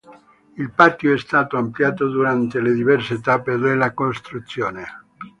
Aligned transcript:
Il 0.57 0.71
patio 0.71 1.13
è 1.13 1.17
stato 1.19 1.57
ampliato 1.57 2.07
durante 2.07 2.59
le 2.59 2.73
diverse 2.73 3.19
tappe 3.21 3.57
della 3.57 3.93
costruzione. 3.93 4.87